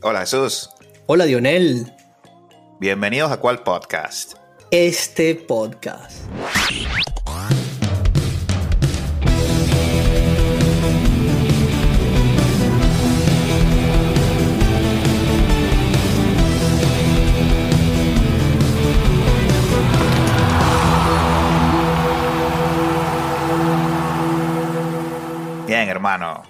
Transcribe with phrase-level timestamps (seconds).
[0.00, 0.70] Hola Jesús.
[1.06, 1.92] Hola Dionel.
[2.78, 4.34] Bienvenidos a cuál podcast.
[4.70, 6.22] Este podcast.
[25.66, 26.44] Bien, hermano.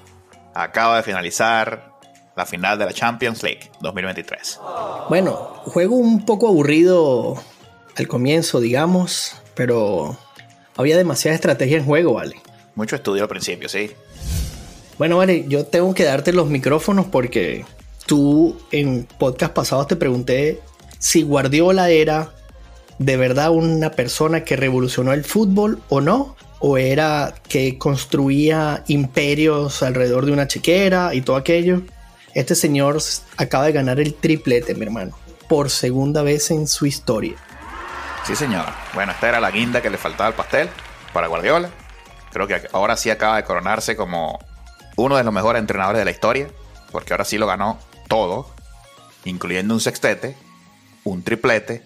[0.55, 1.98] Acaba de finalizar
[2.39, 4.61] la final de la Champions League 2023.
[5.09, 5.35] Bueno,
[5.65, 7.37] juego un poco aburrido
[7.97, 10.17] al comienzo, digamos, pero
[10.77, 12.37] había demasiada estrategia en juego, ¿vale?
[12.77, 13.91] Mucho estudio al principio, sí.
[14.99, 17.65] Bueno, vale, yo tengo que darte los micrófonos porque
[18.07, 20.61] tú en podcast pasados te pregunté
[21.01, 22.33] si Guardiola era
[22.99, 29.83] de verdad una persona que revolucionó el fútbol o no, o era que construía imperios
[29.83, 31.83] alrededor de una chequera y todo aquello.
[32.35, 32.99] Este señor
[33.37, 35.17] acaba de ganar el triplete, mi hermano,
[35.49, 37.37] por segunda vez en su historia.
[38.25, 38.67] Sí, señor.
[38.95, 40.69] Bueno, esta era la guinda que le faltaba al pastel
[41.13, 41.71] para Guardiola.
[42.31, 44.39] Creo que ahora sí acaba de coronarse como
[44.97, 46.49] uno de los mejores entrenadores de la historia,
[46.93, 48.51] porque ahora sí lo ganó todo,
[49.25, 50.37] incluyendo un sextete,
[51.05, 51.83] un triplete,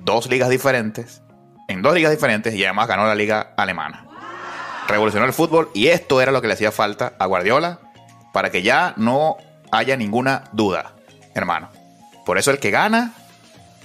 [0.00, 1.22] dos ligas diferentes,
[1.68, 4.06] en dos ligas diferentes y además ganó la liga alemana.
[4.88, 7.78] Revolucionó el fútbol y esto era lo que le hacía falta a Guardiola
[8.32, 9.36] para que ya no
[9.70, 10.94] haya ninguna duda,
[11.34, 11.70] hermano.
[12.24, 13.14] Por eso el que gana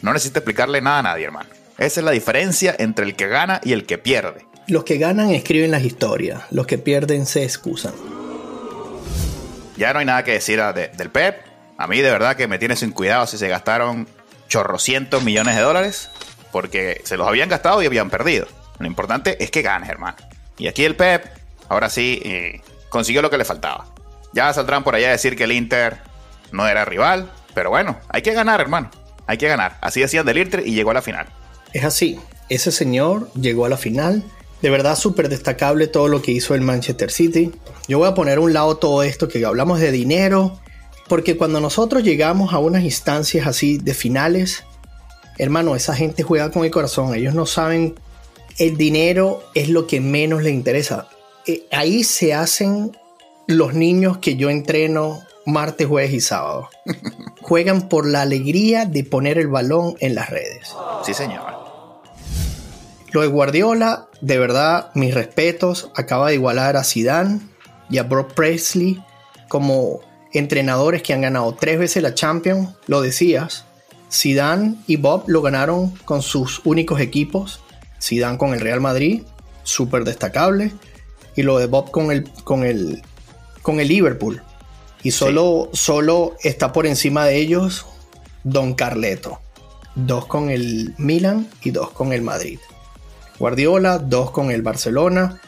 [0.02, 1.50] no necesita explicarle nada a nadie, hermano.
[1.78, 4.46] Esa es la diferencia entre el que gana y el que pierde.
[4.68, 7.94] Los que ganan escriben las historias, los que pierden se excusan.
[9.78, 11.42] Ya no hay nada que decir del Pep.
[11.78, 14.08] A mí de verdad que me tiene sin cuidado si se gastaron
[14.48, 16.10] chorrocientos millones de dólares,
[16.52, 18.48] porque se los habían gastado y habían perdido.
[18.80, 20.18] Lo importante es que ganes, hermano.
[20.58, 21.26] Y aquí el Pep,
[21.70, 23.93] ahora sí, eh, consiguió lo que le faltaba.
[24.34, 25.98] Ya saldrán por allá a decir que el Inter
[26.52, 28.90] no era rival, pero bueno, hay que ganar, hermano.
[29.28, 29.78] Hay que ganar.
[29.82, 31.28] Así decían del Inter y llegó a la final.
[31.72, 32.20] Es así.
[32.50, 34.24] Ese señor llegó a la final.
[34.62, 37.52] De verdad súper destacable todo lo que hizo el Manchester City.
[37.88, 40.60] Yo voy a poner a un lado todo esto que hablamos de dinero,
[41.08, 44.64] porque cuando nosotros llegamos a unas instancias así de finales,
[45.38, 47.14] hermano, esa gente juega con el corazón.
[47.14, 47.96] Ellos no saben,
[48.58, 51.08] el dinero es lo que menos les interesa.
[51.46, 52.96] Eh, ahí se hacen
[53.48, 56.70] los niños que yo entreno martes, jueves y sábado.
[57.42, 60.74] Juegan por la alegría de poner el balón en las redes.
[61.06, 61.42] Sí, señor.
[63.12, 67.42] Lo de Guardiola, de verdad, mis respetos, acaba de igualar a Zidane
[67.90, 69.04] y a Brock Presley
[69.50, 70.00] como
[70.32, 72.70] entrenadores que han ganado tres veces la Champions.
[72.88, 73.66] Lo decías,
[74.12, 77.60] Zidane y Bob lo ganaron con sus únicos equipos.
[78.02, 79.24] Zidane con el Real Madrid,
[79.64, 80.72] súper destacable.
[81.36, 83.04] Y lo de Bob con el, con el,
[83.64, 84.44] con el Liverpool.
[85.02, 87.88] Y solo, solo está por encima de ellos
[88.44, 89.40] Don Carleto.
[89.96, 92.60] Dos con el Milan y dos con el Madrid.
[93.40, 95.42] Guardiola, dos con el Barcelona,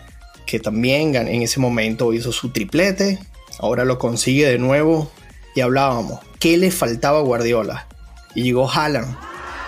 [0.45, 3.19] que también en ese momento hizo su triplete.
[3.59, 5.11] Ahora lo consigue de nuevo.
[5.55, 7.87] Y hablábamos, ¿qué le faltaba a Guardiola?
[8.33, 9.15] Y llegó Haaland,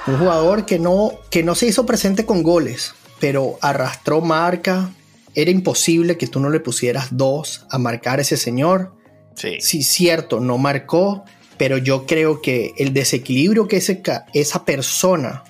[0.07, 4.89] un jugador que no, que no se hizo presente con goles, pero arrastró marca.
[5.37, 8.95] Era imposible que tú no le pusieras dos a marcar a ese señor.
[9.35, 9.57] Sí.
[9.61, 11.25] sí, cierto, no marcó,
[11.57, 14.01] pero yo creo que el desequilibrio que ese,
[14.33, 15.43] esa persona,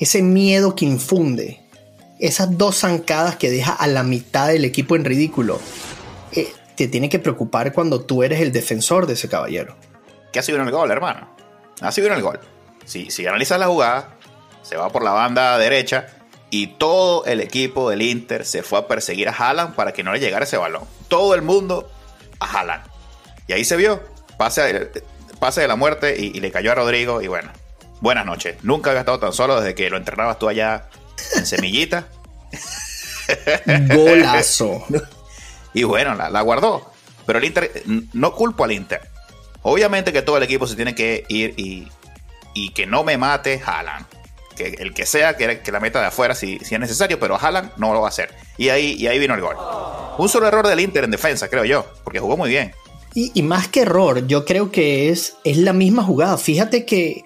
[0.00, 1.60] ese miedo que infunde,
[2.18, 5.60] esas dos zancadas que deja a la mitad del equipo en ridículo,
[6.32, 9.76] eh, te tiene que preocupar cuando tú eres el defensor de ese caballero.
[10.32, 11.32] ¿Qué ha sido en el gol, hermano?
[11.80, 12.40] Ha sido en el gol.
[12.84, 14.16] Si, si analizas la jugada,
[14.62, 16.19] se va por la banda derecha
[16.50, 20.12] y todo el equipo del Inter se fue a perseguir a Haaland para que no
[20.12, 20.82] le llegara ese balón.
[21.08, 21.90] Todo el mundo
[22.40, 22.84] a Haaland.
[23.46, 24.02] Y ahí se vio,
[24.36, 24.90] pase,
[25.38, 27.50] pase de la muerte y, y, le cayó a Rodrigo y bueno,
[28.00, 28.56] buenas noches.
[28.62, 30.88] Nunca había estado tan solo desde que lo entrenabas tú allá
[31.36, 32.08] en Semillita.
[33.94, 34.84] Golazo.
[35.74, 36.92] y bueno, la, la, guardó.
[37.26, 39.02] Pero el Inter, no culpo al Inter.
[39.62, 41.88] Obviamente que todo el equipo se tiene que ir y,
[42.54, 44.06] y que no me mate Haaland.
[44.56, 47.36] Que el que sea, que, que la meta de afuera si, si, es necesario, pero
[47.40, 48.34] Haaland no lo va a hacer.
[48.58, 49.56] Y ahí, y ahí vino el gol.
[50.18, 52.74] Un solo error del Inter en defensa, creo yo, porque jugó muy bien.
[53.14, 56.36] Y, y, más que error, yo creo que es, es la misma jugada.
[56.36, 57.24] Fíjate que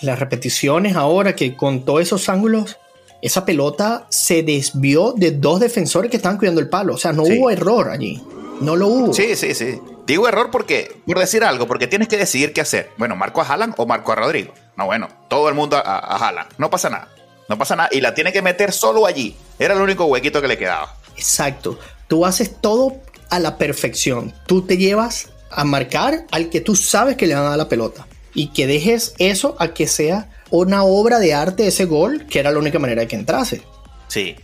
[0.00, 2.78] las repeticiones ahora, que con todos esos ángulos,
[3.22, 6.94] esa pelota se desvió de dos defensores que estaban cuidando el palo.
[6.94, 7.38] O sea, no sí.
[7.38, 8.22] hubo error allí.
[8.60, 9.12] No lo hubo.
[9.12, 9.78] Sí, sí, sí.
[10.06, 12.90] Digo error porque, por decir algo, porque tienes que decidir qué hacer.
[12.96, 14.54] Bueno, ¿marco a Haaland o marco a Rodrigo?
[14.76, 16.50] No, bueno, todo el mundo a, a Haaland.
[16.58, 17.08] No pasa nada.
[17.48, 17.88] No pasa nada.
[17.92, 19.36] Y la tiene que meter solo allí.
[19.58, 20.96] Era el único huequito que le quedaba.
[21.16, 21.78] Exacto.
[22.06, 22.96] Tú haces todo
[23.30, 24.32] a la perfección.
[24.46, 27.68] Tú te llevas a marcar al que tú sabes que le van a dar la
[27.68, 28.06] pelota.
[28.34, 32.52] Y que dejes eso a que sea una obra de arte ese gol, que era
[32.52, 33.62] la única manera de que entrase.
[34.08, 34.36] Sí.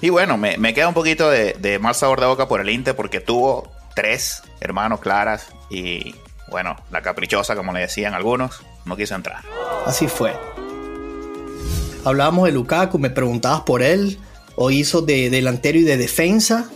[0.00, 2.94] Y bueno, me, queda un poquito de, de, mal sabor de boca por el Inter
[2.94, 6.14] porque tuvo tres hermanos claras y
[6.50, 9.42] bueno, la caprichosa, como le decían algunos, no quiso entrar.
[9.86, 10.34] Así fue.
[12.04, 14.18] Hablábamos de Lukaku, me preguntabas por él,
[14.56, 16.70] o hizo de delantero y de defensa.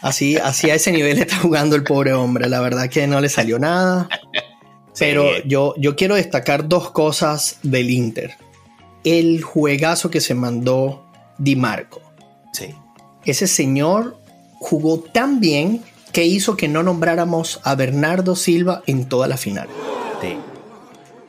[0.00, 2.48] Así, así a ese nivel está jugando el pobre hombre.
[2.48, 4.08] La verdad que no le salió nada.
[4.98, 8.36] Pero yo, yo quiero destacar dos cosas del Inter.
[9.04, 11.06] El juegazo que se mandó
[11.36, 12.00] Di Marco.
[12.52, 12.74] Sí.
[13.24, 14.18] Ese señor
[14.58, 19.68] jugó tan bien que hizo que no nombráramos a Bernardo Silva en toda la final.
[20.20, 20.36] Sí.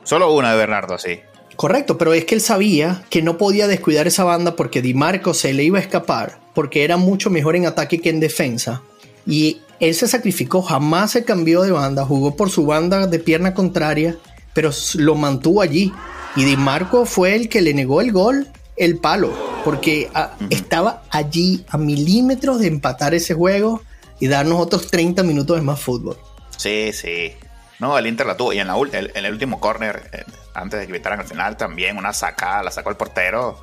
[0.04, 1.20] Solo una de Bernardo, sí.
[1.56, 5.34] Correcto, pero es que él sabía que no podía descuidar esa banda porque Di Marco
[5.34, 8.82] se le iba a escapar, porque era mucho mejor en ataque que en defensa.
[9.26, 13.52] Y él se sacrificó, jamás se cambió de banda, jugó por su banda de pierna
[13.52, 14.16] contraria,
[14.54, 15.92] pero lo mantuvo allí.
[16.34, 19.30] Y Di Marco fue el que le negó el gol, el palo,
[19.62, 23.82] porque ah, estaba allí a milímetros de empatar ese juego
[24.20, 26.16] y darnos otros 30 minutos de más fútbol.
[26.56, 27.32] Sí, sí.
[27.80, 28.52] No, el Inter la tuvo.
[28.52, 30.24] Y en, la, en el último corner, eh,
[30.54, 33.58] antes de que evitaran al final, también una sacada, la sacó el portero,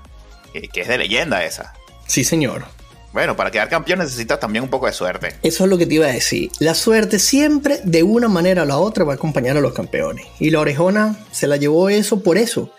[0.52, 1.74] que, es de leyenda esa.
[2.08, 2.66] Sí, señor.
[3.14, 5.36] Bueno, para quedar campeón necesitas también un poco de suerte.
[5.44, 6.52] Eso es lo que te iba a decir.
[6.60, 10.26] La suerte siempre, de una manera o la otra, va a acompañar a los campeones.
[10.40, 12.72] Y la orejona se la llevó eso por eso.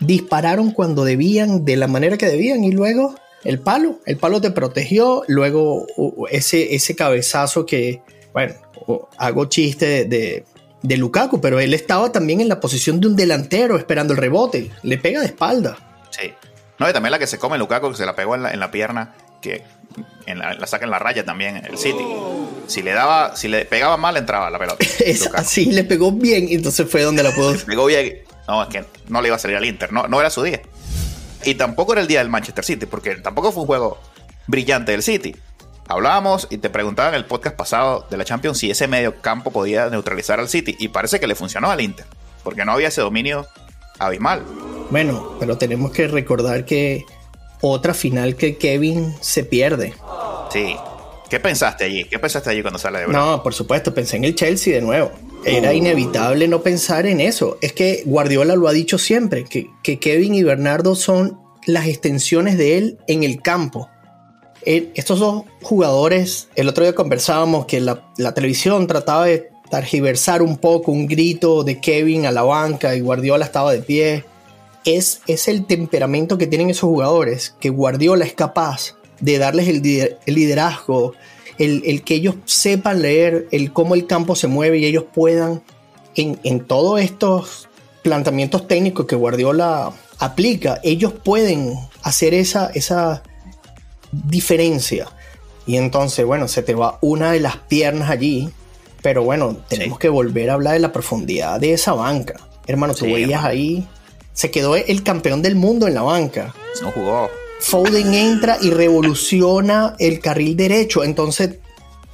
[0.00, 4.00] Dispararon cuando debían, de la manera que debían, y luego el palo.
[4.06, 5.22] El palo te protegió.
[5.28, 5.86] Luego
[6.30, 8.02] ese, ese cabezazo que,
[8.32, 8.54] bueno,
[9.18, 10.44] hago chiste de
[10.82, 14.70] de Lukaku, pero él estaba también en la posición de un delantero esperando el rebote.
[14.82, 15.78] Le pega de espalda.
[16.10, 16.32] Sí.
[16.78, 19.14] No, y también la que se come Lukaku, que se la pegó en la, pierna,
[19.40, 19.62] que
[20.26, 22.04] la, saca en la raya también, el City.
[22.66, 24.84] Si le daba, si le pegaba mal, entraba la pelota.
[25.04, 27.52] es así, le pegó bien, entonces fue donde la pudo.
[27.52, 28.22] le pegó bien.
[28.48, 30.60] No, es que no le iba a salir al Inter, no, no era su día.
[31.44, 33.98] Y tampoco era el día del Manchester City, porque tampoco fue un juego
[34.46, 35.36] brillante del City.
[35.88, 39.50] Hablábamos y te preguntaba en el podcast pasado de la Champions si ese medio campo
[39.50, 42.06] podía neutralizar al City y parece que le funcionó al Inter,
[42.44, 43.46] porque no había ese dominio
[43.98, 44.42] abismal.
[44.90, 47.04] Bueno, pero tenemos que recordar que
[47.60, 49.94] otra final que Kevin se pierde.
[50.50, 50.76] Sí.
[51.32, 52.04] ¿Qué pensaste allí?
[52.04, 53.06] ¿Qué pensaste allí cuando sale de?
[53.06, 55.12] No, por supuesto, pensé en el Chelsea de nuevo.
[55.46, 55.72] Era uh.
[55.72, 57.56] inevitable no pensar en eso.
[57.62, 62.58] Es que Guardiola lo ha dicho siempre, que, que Kevin y Bernardo son las extensiones
[62.58, 63.88] de él en el campo.
[64.66, 68.02] Eh, estos dos jugadores, el otro día conversábamos que la,
[68.34, 73.46] televisión trataba de targiversar un poco un grito de Kevin a la banca y Guardiola
[73.46, 74.24] estaba de pie.
[74.84, 79.80] Es, es el temperamento que tienen esos jugadores, que Guardiola es capaz de darles el,
[80.26, 81.14] liderazgo,
[81.58, 85.62] el, que ellos sepan leer, el cómo el campo se mueve y ellos puedan,
[86.14, 87.68] en, en todos estos
[88.02, 93.22] planteamientos técnicos que Guardiola aplica, ellos pueden hacer esa, esa
[94.12, 95.08] diferencia.
[95.66, 98.50] Y entonces, bueno, se te va una de las piernas allí.
[99.00, 102.34] Pero bueno, tenemos que volver a hablar de la profundidad de esa banca.
[102.66, 103.86] Hermano, tú veías ahí.
[104.32, 106.54] Se quedó el campeón del mundo en la banca.
[106.82, 107.28] No jugó.
[107.62, 111.04] Foden entra y revoluciona el carril derecho.
[111.04, 111.58] Entonces,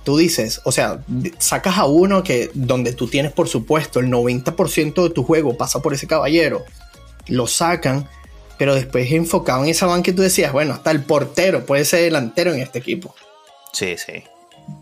[0.05, 1.05] tú dices, o sea,
[1.39, 5.81] sacas a uno que donde tú tienes, por supuesto, el 90% de tu juego pasa
[5.81, 6.65] por ese caballero.
[7.27, 8.09] Lo sacan
[8.59, 12.53] pero después enfocado en esa banca tú decías, bueno, hasta el portero puede ser delantero
[12.53, 13.15] en este equipo.
[13.73, 14.25] Sí, sí.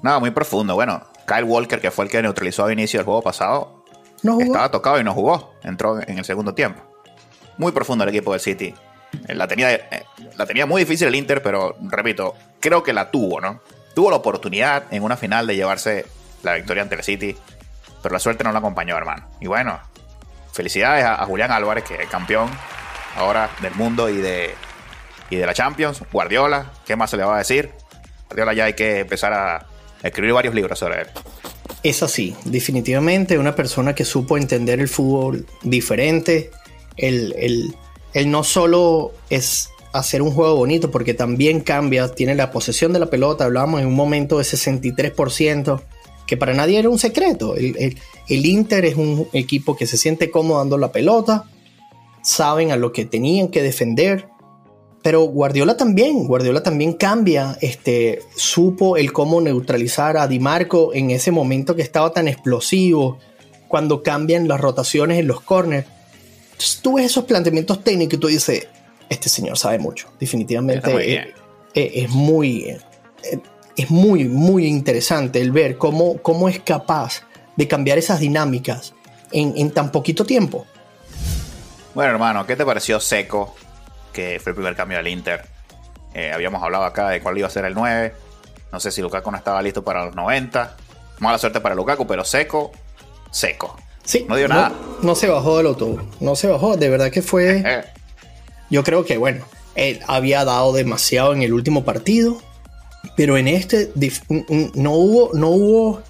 [0.03, 0.75] No, muy profundo.
[0.75, 3.85] Bueno, Kyle Walker, que fue el que neutralizó a inicio del juego pasado,
[4.23, 5.53] ¿No estaba tocado y no jugó.
[5.63, 6.81] Entró en el segundo tiempo.
[7.59, 8.75] Muy profundo el equipo del City.
[9.29, 10.05] Eh, la tenía, eh,
[10.37, 13.61] la tenía muy difícil el Inter, pero repito, creo que la tuvo, ¿no?
[13.95, 16.07] Tuvo la oportunidad en una final de llevarse
[16.43, 17.37] la victoria ante el City,
[18.03, 19.27] pero la suerte no la acompañó, hermano.
[19.41, 19.81] Y bueno,
[20.53, 22.51] felicidades a, a Julián Álvarez, que es campeón
[23.17, 24.55] ahora del mundo y de,
[25.31, 26.03] y de la Champions.
[26.13, 27.71] Guardiola, ¿qué más se le va a decir?
[28.29, 29.67] Guardiola ya hay que empezar a
[30.03, 31.07] escribir varios libros sobre él.
[31.83, 36.51] Es así, definitivamente una persona que supo entender el fútbol diferente.
[36.97, 37.75] El,
[38.25, 43.07] no solo es hacer un juego bonito, porque también cambia, tiene la posesión de la
[43.07, 45.83] pelota, hablábamos en un momento de 63%,
[46.27, 47.57] que para nadie era un secreto.
[47.57, 51.45] El, el Inter es un equipo que se siente cómodo dando la pelota,
[52.23, 54.29] saben a lo que tenían que defender.
[55.03, 61.13] Pero Guardiola también, Guardiola también cambia, este, supo el cómo neutralizar a Di Marco en
[61.13, 63.19] ese momento que estaba tan explosivo,
[63.69, 65.87] cuando cambian las rotaciones en los corners.
[66.57, 68.67] Entonces tú ves esos planteamientos técnicos y tú dices,
[69.11, 71.35] este señor sabe mucho, definitivamente eh,
[71.75, 72.81] eh, es, muy, eh,
[73.77, 77.23] es muy, muy interesante el ver cómo, cómo es capaz
[77.57, 78.95] de cambiar esas dinámicas
[79.33, 80.67] en, tan poquito tiempo.
[81.95, 83.55] Bueno, hermano, ¿qué te pareció Seco?
[84.15, 85.45] Que fue el primer cambio del Inter.
[86.15, 88.15] Eh, habíamos hablado acá de cuál iba a ser el 9.
[88.73, 90.77] No sé si Lukaku no estaba listo para los 90.
[91.19, 92.73] Mala suerte para Lukaku, pero Seco,
[93.31, 93.77] seco.
[94.07, 94.73] Sí, no dio nada.
[95.03, 96.01] No se bajó del autobús.
[96.21, 96.77] No se bajó.
[96.77, 97.85] De verdad que fue.
[98.71, 99.45] yo creo que, bueno,
[99.75, 102.39] él había dado demasiado en el último partido.
[103.17, 103.93] Pero en este
[104.75, 106.03] no hubo, no hubo.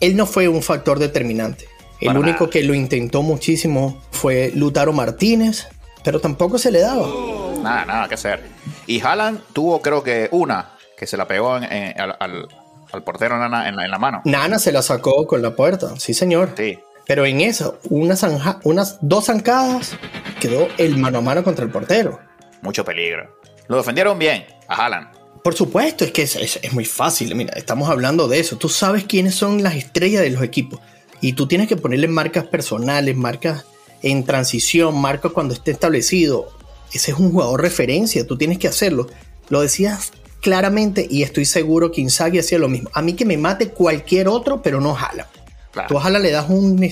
[0.00, 1.66] Él no fue un factor determinante.
[2.00, 5.68] El único que lo intentó muchísimo fue Lutaro Martínez,
[6.02, 7.06] pero tampoco se le daba.
[7.62, 8.42] Nada, nada que hacer.
[8.86, 12.48] Y Haaland tuvo, creo que una, que se la pegó al,
[13.04, 14.22] portero Nana en la, mano.
[14.24, 16.54] Nana se la sacó con la puerta, sí, señor.
[16.56, 16.78] Sí.
[17.10, 18.24] Pero en eso, unas,
[18.62, 19.96] unas dos zancadas,
[20.38, 22.20] quedó el mano a mano contra el portero.
[22.62, 23.36] Mucho peligro.
[23.66, 25.08] Lo defendieron bien a Haaland.
[25.42, 27.34] Por supuesto, es que es, muy fácil.
[27.34, 28.58] Mira, estamos hablando de eso.
[28.58, 30.78] Tú sabes quiénes son las estrellas de los equipos.
[31.20, 33.64] Y tú tienes que ponerle marcas personales, marcas
[34.04, 36.46] en transición, marcas cuando esté establecido.
[36.92, 39.08] Ese es un jugador referencia, tú tienes que hacerlo.
[39.48, 42.88] Lo decías claramente y estoy seguro que Inzaghi hacía lo mismo.
[42.94, 45.28] A mí que me mate cualquier otro, pero no jala.
[45.88, 46.84] Tú a Jala le das un,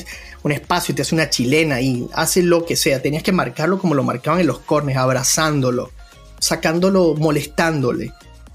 [0.42, 3.02] un, espacio y te hace una chilena y hace lo que sea.
[3.02, 5.90] Tenías que marcarlo como lo marcaban en los cornes, abrazándolo,
[6.38, 8.12] sacándolo, molestándole.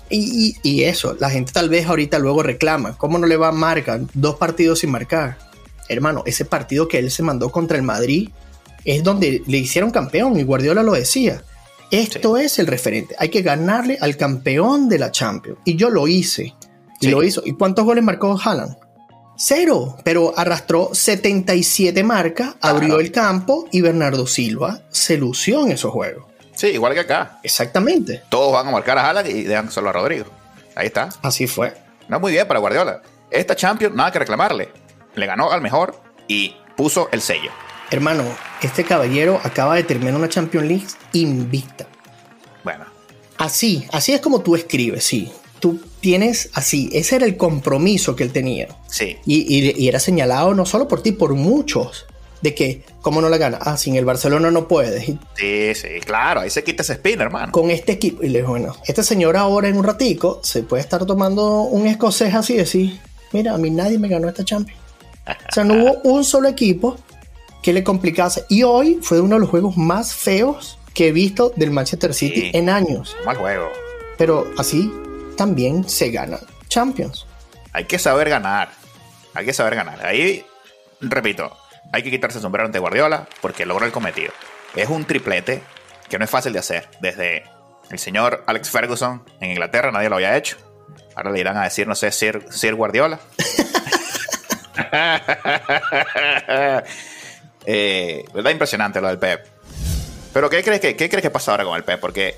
[0.09, 4.01] Y, eso, la gente tal vez ahorita luego reclama, ¿cómo no le va a marcar
[4.13, 5.39] dos partidos sin marcar?
[5.89, 8.29] Hermano, ese partido que él se mandó contra el Madrid
[8.85, 11.43] es donde le hicieron campeón y Guardiola lo decía.
[11.89, 15.59] Esto es el referente, hay que ganarle al campeón de la Champions.
[15.65, 16.53] Y yo lo hice.
[17.01, 17.41] Y lo hizo.
[17.43, 18.77] ¿Y cuántos goles marcó Haaland?
[19.45, 25.91] Cero, pero arrastró 77 marcas, abrió el campo y Bernardo Silva se lució en esos
[25.91, 26.23] juegos.
[26.55, 27.41] Sí, igual que acá.
[27.43, 28.23] Exactamente.
[28.29, 30.27] Todos van a marcar a Haaland y dejan solo a Rodrigo.
[30.75, 31.09] Ahí está.
[31.21, 31.73] Así fue.
[32.07, 33.01] No, muy bien para Guardiola.
[33.29, 34.71] Esta Champions, nada que reclamarle.
[35.13, 37.51] Le ganó al mejor y puso el sello.
[37.91, 38.23] Hermano,
[38.61, 41.85] este caballero acaba de terminar una Champions League invicta.
[42.63, 42.85] Bueno.
[43.37, 45.33] Así, así es como tú escribes, sí.
[45.63, 48.67] Tú tienes así, ese era el compromiso que él tenía.
[48.89, 49.15] Sí.
[49.25, 52.05] Y, y era señalado no solo por ti, por muchos
[52.41, 53.57] de que, ¿cómo no la gana?
[53.61, 55.05] Ah, sin el Barcelona no puedes.
[55.05, 57.53] Sí, sí, claro, ahí se quita ese spin, hermano.
[57.53, 60.83] Con este equipo, y le dijo, bueno, este señor ahora en un ratico se puede
[60.83, 62.99] estar tomando un escocés así y decir,
[63.31, 64.81] mira, a mí nadie me ganó esta Champions.
[65.25, 66.97] o sea, no hubo un solo equipo
[67.61, 68.43] que le complicase.
[68.49, 72.51] Y hoy fue uno de los juegos más feos que he visto del Manchester City
[72.53, 73.15] en años.
[73.25, 73.69] Mal juego.
[74.17, 74.91] Pero así
[75.35, 77.25] también se ganan Champions.
[77.71, 78.69] Hay que saber ganar.
[79.33, 80.05] Hay que saber ganar.
[80.05, 80.45] Ahí,
[81.01, 81.55] repito,
[81.91, 84.31] hay que quitarse el sombrero ante Guardiola porque logró el cometido.
[84.75, 85.61] Es un triplete
[86.09, 86.89] que no es fácil de hacer.
[86.99, 87.43] Desde
[87.89, 90.57] el señor Alex Ferguson en Inglaterra nadie lo había hecho.
[91.15, 93.19] Ahora le irán a decir, no sé, Sir, Sir Guardiola.
[97.65, 98.51] eh, ¿Verdad?
[98.51, 99.45] Impresionante lo del Pep.
[100.33, 101.99] Pero ¿qué crees, que, ¿qué crees que pasa ahora con el Pep?
[101.99, 102.37] Porque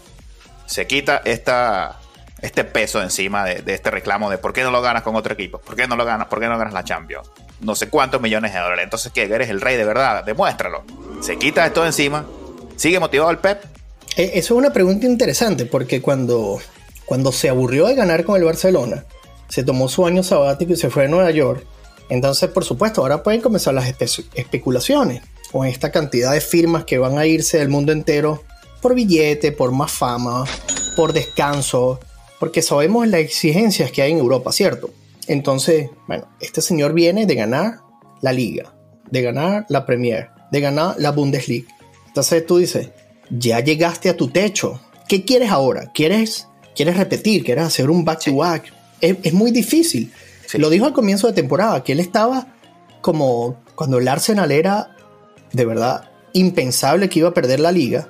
[0.66, 2.00] se quita esta,
[2.46, 5.60] este peso encima de, este reclamo de por qué no lo ganas con otro equipo,
[5.60, 7.28] por qué no lo ganas, por qué no ganas la Champions
[7.62, 8.84] no sé cuántos millones de dólares.
[8.84, 9.24] Entonces, ¿qué?
[9.24, 10.24] ¿Eres el rey de verdad?
[10.24, 10.84] Demuéstralo.
[11.22, 12.26] Se quita esto de encima.
[12.76, 13.64] ¿Sigue motivado el Pep?
[14.18, 16.60] Eh, eso es una pregunta interesante porque cuando,
[17.06, 19.06] cuando se aburrió de ganar con el Barcelona,
[19.50, 21.66] se tomó su año sabático y se fue a Nueva York.
[22.10, 27.18] Entonces, por supuesto, ahora pueden comenzar las especulaciones con esta cantidad de firmas que van
[27.18, 28.44] a irse del mundo entero
[28.82, 30.46] por billete, por más fama,
[30.96, 32.00] por descanso,
[32.40, 34.92] porque sabemos las exigencias que hay en Europa, ¿cierto?
[35.28, 37.80] Entonces, bueno, este señor viene de ganar
[38.22, 38.74] la liga,
[39.10, 41.68] de ganar la Premier, de ganar la Bundesliga.
[42.08, 42.90] Entonces tú dices,
[43.30, 44.80] ya llegaste a tu techo.
[45.08, 45.92] ¿Qué quieres ahora?
[45.94, 47.44] ¿Quieres, quieres repetir?
[47.44, 48.74] ¿Quieres hacer un back-to-back?
[49.02, 50.12] Es, muy difícil.
[50.54, 52.48] Lo dijo al comienzo de temporada, que él estaba
[53.02, 54.96] como cuando el Arsenal era
[55.52, 58.08] de verdad impensable que iba a perder la liga.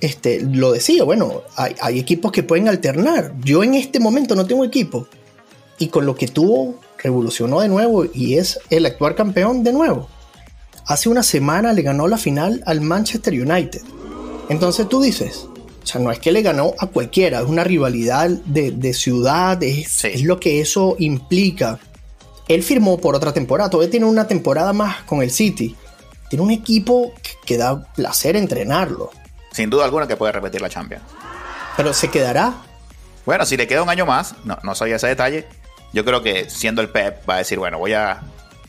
[0.00, 3.34] Este, lo decía, bueno, hay, hay equipos que pueden alternar.
[3.42, 5.06] Yo en este momento no tengo equipo
[5.78, 10.08] y con lo que tuvo revolucionó de nuevo y es el actual campeón de nuevo.
[10.86, 13.82] Hace una semana le ganó la final al Manchester United.
[14.48, 15.46] Entonces tú dices,
[15.82, 20.04] o sea, no es que le ganó a cualquiera, es una rivalidad de, ciudad, es,
[20.04, 21.78] es, lo que eso implica.
[22.48, 25.74] Él firmó por otra temporada, todavía tiene una temporada más con el City.
[26.28, 27.12] Tiene un equipo
[27.44, 29.10] que, da placer entrenarlo.
[29.56, 31.02] Sin duda alguna que puede repetir la Champions.
[31.78, 32.52] Pero se quedará.
[33.24, 35.46] Bueno, si le queda un año más, no, no sabía ese detalle,
[35.94, 38.20] yo creo que siendo el Pep va a decir, bueno, voy a,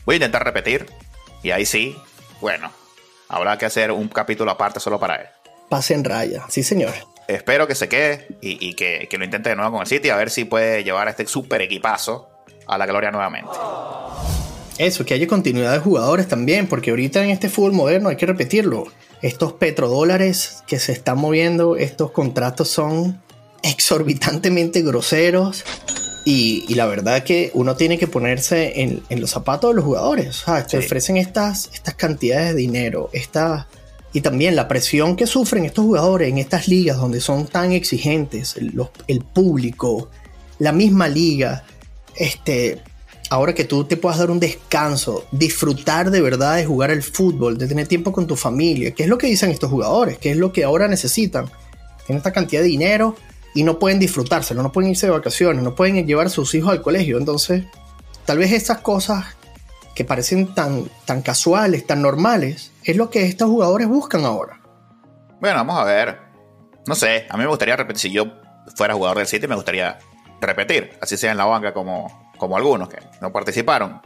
[0.06, 0.86] voy a intentar repetir.
[1.42, 1.94] Y ahí sí,
[2.40, 2.72] bueno,
[3.28, 5.26] habrá que hacer un capítulo aparte solo para él.
[5.68, 6.94] Pase en raya, sí señor.
[7.26, 10.30] Espero que se quede y, que, lo intente de nuevo con el City, a ver
[10.30, 12.30] si puede llevar a este super equipazo
[12.66, 13.50] a la gloria nuevamente.
[14.78, 18.24] Eso, que haya continuidad de jugadores también, porque ahorita en este fútbol moderno hay que
[18.24, 18.86] repetirlo.
[19.22, 23.20] Estos petrodólares que se están moviendo, estos contratos son
[23.62, 25.64] exorbitantemente groseros.
[26.24, 30.46] Y, la verdad que uno tiene que ponerse en, los zapatos de los jugadores.
[30.46, 33.66] O Te ofrecen estas, estas cantidades de dinero, esta,
[34.12, 38.56] y también la presión que sufren estos jugadores en estas ligas donde son tan exigentes,
[38.56, 40.10] el público,
[40.58, 41.64] la misma liga.
[42.14, 42.82] Este,
[43.30, 47.58] ahora que tú te puedas dar un descanso, disfrutar de verdad de jugar el fútbol,
[47.58, 50.18] de tener tiempo con tu familia, ¿qué es lo que dicen estos jugadores?
[50.18, 51.46] ¿Qué es lo que ahora necesitan?
[52.06, 53.16] Tienen esta cantidad de dinero
[53.54, 56.70] y no pueden disfrutárselo, no pueden irse de vacaciones, no pueden llevar a sus hijos
[56.70, 57.18] al colegio.
[57.18, 57.64] Entonces,
[58.24, 59.24] tal vez estas cosas
[59.94, 64.60] que parecen tan, tan casuales, tan normales, es lo que estos jugadores buscan ahora.
[65.40, 66.18] Bueno, vamos a ver.
[66.86, 68.26] No sé, a mí me gustaría repetir, si yo
[68.74, 69.98] fuera jugador del City, me gustaría
[70.40, 74.00] repetir, así sea en la banca como, como algunos que no participaron.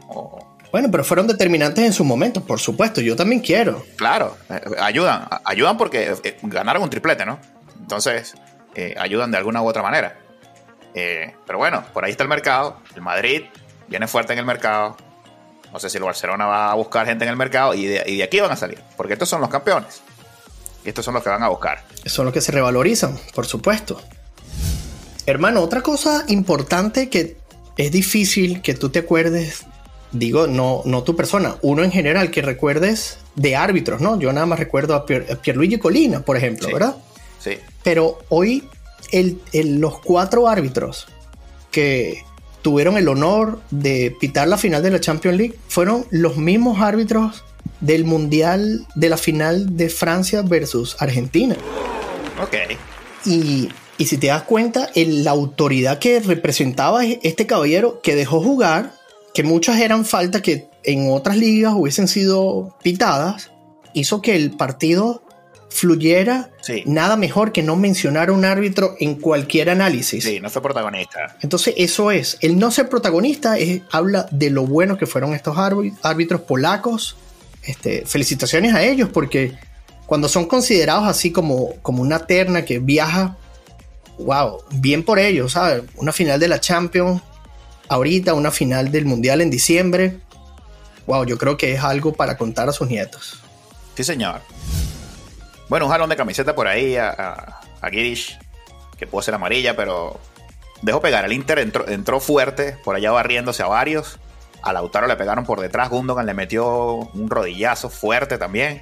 [0.71, 3.85] Bueno, pero fueron determinantes en su momento, por supuesto, yo también quiero.
[3.95, 7.39] Claro, eh, ayudan, ayudan porque eh, ganaron un triplete, ¿no?
[7.79, 8.33] Entonces,
[8.75, 10.17] eh, ayudan de alguna u otra manera.
[10.95, 12.77] Eh, pero bueno, por ahí está el mercado.
[12.95, 13.43] El Madrid
[13.87, 14.95] viene fuerte en el mercado.
[15.71, 18.39] No sé si el Barcelona va a buscar gente en el mercado y de, aquí
[18.39, 18.79] van a salir.
[18.95, 20.01] Porque estos son los campeones.
[20.85, 21.83] Y estos son los que van a buscar.
[22.05, 24.01] Son los que se revalorizan, por supuesto.
[25.25, 27.37] Hermano, otra cosa importante que
[27.77, 29.65] es difícil que tú te acuerdes,
[30.11, 34.19] digo, no, no tu persona, uno en general que recuerdes de árbitros, ¿no?
[34.19, 36.97] Yo nada más recuerdo a, Pierluigi Colina, por ejemplo, ¿verdad?
[37.39, 37.57] Sí.
[37.83, 38.63] Pero hoy
[39.53, 41.07] los cuatro árbitros
[41.71, 42.23] que
[42.61, 47.43] tuvieron el honor de pitar la final de la Champions League fueron los mismos árbitros
[47.81, 51.55] del Mundial de la final de Francia versus Argentina.
[52.41, 52.55] Ok.
[53.25, 58.93] Y, y si te das cuenta, la autoridad que representaba este caballero que dejó jugar,
[59.33, 63.51] que muchas eran faltas que en otras ligas hubiesen sido pitadas,
[63.93, 65.23] hizo que el partido
[65.69, 66.51] fluyera,
[66.85, 70.23] nada mejor que no mencionar a un árbitro en cualquier análisis.
[70.23, 71.35] Sí, no fue protagonista.
[71.41, 72.37] Entonces, eso es.
[72.41, 73.55] El no ser protagonista
[73.91, 77.17] habla de lo bueno que fueron estos árbitros polacos.
[77.63, 79.53] Este, felicitaciones a ellos porque
[80.05, 83.37] cuando son considerados así como, como una terna que viaja,
[84.19, 85.83] wow, bien por ellos, ¿sabes?
[85.95, 87.21] Una final de la Champions
[87.89, 90.19] ahorita, una final del Mundial en diciembre.
[91.05, 93.39] Wow, yo creo que es algo para contar a sus nietos.
[93.95, 94.41] Sí, señor.
[95.69, 97.09] Bueno, un jalón de camiseta por ahí a,
[97.81, 100.19] a que puede ser amarilla, pero
[100.81, 101.25] dejó pegar.
[101.25, 104.19] El Inter entró, fuerte, por allá barriéndose a varios.
[104.61, 108.81] A Lautaro le pegaron por detrás, Gundogan le metió un rodillazo fuerte también.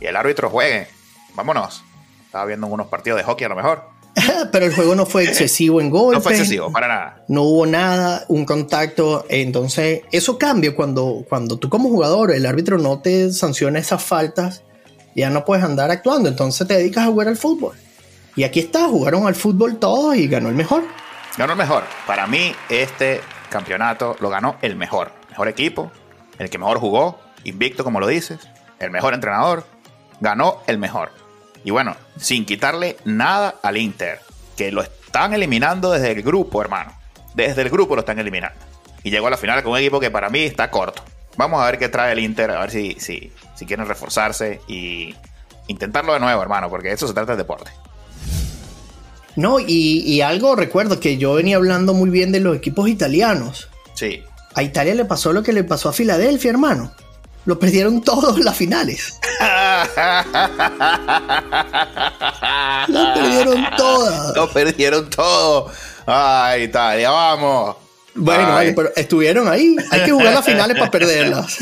[0.00, 0.88] Y el árbitro juegue.
[1.34, 1.84] Vámonos.
[2.24, 3.84] Estaba viendo unos partidos de hockey a lo mejor.
[4.52, 6.16] Pero el juego no fue excesivo en golpe.
[6.16, 7.24] No fue excesivo, para nada.
[7.28, 9.24] No hubo nada, un contacto.
[9.28, 14.62] Entonces, eso cambia cuando, cuando tú como jugador, el árbitro no te sanciona esas faltas
[15.14, 17.76] ya no puedes andar actuando, entonces te dedicas a jugar al fútbol.
[18.34, 20.84] Y aquí está, jugaron al fútbol todos y ganó el mejor.
[21.36, 21.84] Ganó el mejor.
[22.06, 23.20] Para mí, este
[23.50, 25.12] campeonato lo ganó el mejor.
[25.28, 25.90] Mejor equipo,
[26.38, 28.40] el que mejor jugó, invicto como lo dices,
[28.78, 29.66] el mejor entrenador,
[30.20, 31.10] ganó el mejor.
[31.64, 34.20] Y bueno, sin quitarle nada al Inter,
[34.56, 36.92] que lo están eliminando desde el grupo, hermano.
[37.34, 38.58] Desde el grupo lo están eliminando.
[39.04, 41.02] Y llegó a la final con un equipo que para mí está corto.
[41.36, 45.14] Vamos a ver qué trae el Inter, a ver si, si, si quieren reforzarse y
[45.66, 47.70] intentarlo de nuevo, hermano, porque eso se trata de deporte.
[49.34, 53.68] No, y, algo recuerdo que yo venía hablando muy bien de los equipos italianos.
[53.94, 54.22] Sí.
[54.54, 56.92] A Italia le pasó lo que le pasó a Filadelfia, hermano.
[57.44, 59.18] Lo perdieron todos las finales.
[62.88, 64.36] lo perdieron todas.
[64.36, 65.70] Lo perdieron todo.
[66.06, 67.76] Ay, Italia, vamos.
[68.14, 69.76] Bueno, pero estuvieron ahí.
[69.90, 71.56] Hay que jugar las finales para perderlas.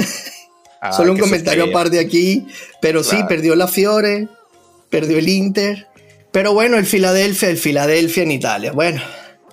[0.96, 2.46] Solo un comentario aparte aquí.
[2.80, 4.28] Pero sí, perdió la Fiore,
[4.90, 5.86] perdió el Inter.
[6.32, 8.72] Pero bueno, el Filadelfia, el Filadelfia en Italia.
[8.72, 9.00] Bueno,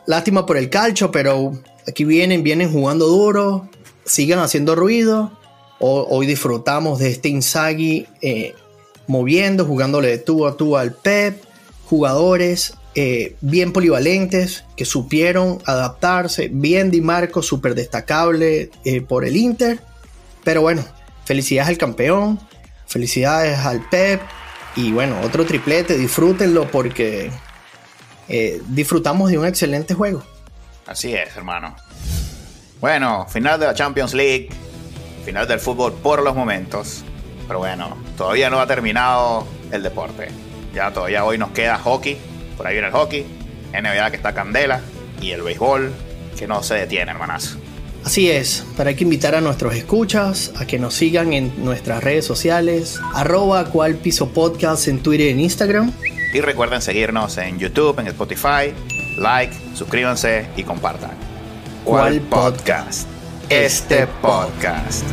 [0.06, 1.54] lástima por el calcho, pero
[1.88, 3.70] aquí vienen, vienen jugando duro,
[4.06, 5.32] sigan haciendo ruido.
[5.80, 8.56] Hoy, disfrutamos de este Inzaghi eh,
[9.06, 11.44] moviendo, jugándole de tú a tú al Pep,
[11.86, 19.38] jugadores eh, bien polivalentes, que supieron adaptarse, bien Di Marco, súper destacable eh, por el
[19.38, 19.80] Inter.
[20.44, 20.84] Pero bueno,
[21.26, 22.40] felicidades al campeón,
[22.88, 24.22] felicidades al Pep
[24.76, 27.30] y bueno, otro triplete, disfrútenlo porque
[28.68, 30.24] disfrutamos de un excelente juego.
[30.88, 31.76] Así es, hermano.
[32.82, 34.50] Bueno, final de la Champions League,
[35.28, 37.04] final del fútbol por los momentos.
[37.48, 40.30] Pero bueno, todavía no ha terminado el deporte.
[40.74, 42.18] Ya todavía hoy nos queda hockey
[42.58, 43.26] por ahí viene el hockey,
[43.72, 44.82] NBA que está candela
[45.22, 45.94] y el béisbol
[46.38, 47.58] que no se detiene, hermanazo.
[48.04, 52.04] Así es, pero hay que invitar a nuestros escuchas a que nos sigan en nuestras
[52.04, 55.92] redes sociales, arroba cual piso podcast en Twitter y en Instagram.
[56.34, 58.74] Y recuerden seguirnos en YouTube, en Spotify,
[59.18, 61.12] like, suscríbanse y compartan.
[61.84, 63.17] ¿Cuál podcast?
[63.50, 65.06] Este podcast.